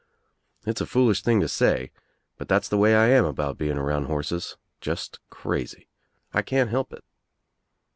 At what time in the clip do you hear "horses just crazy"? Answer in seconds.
4.05-5.89